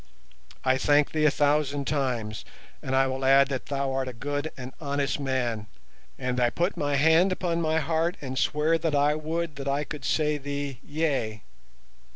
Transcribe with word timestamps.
I 0.65 0.79
thank 0.79 1.11
thee 1.11 1.25
a 1.25 1.29
thousand 1.29 1.85
times, 1.85 2.43
and 2.81 2.95
I 2.95 3.05
will 3.05 3.23
add 3.23 3.49
that 3.49 3.67
thou 3.67 3.91
art 3.93 4.07
a 4.07 4.13
good 4.13 4.51
and 4.57 4.73
honest 4.81 5.19
man, 5.19 5.67
and 6.17 6.39
I 6.39 6.49
put 6.49 6.75
my 6.75 6.95
hand 6.95 7.31
upon 7.31 7.61
my 7.61 7.77
heart 7.77 8.17
and 8.19 8.35
swear 8.35 8.79
that 8.79 8.95
I 8.95 9.13
would 9.13 9.57
that 9.57 9.67
I 9.67 9.83
could 9.83 10.03
say 10.03 10.39
thee 10.39 10.79
'yea'. 10.83 11.43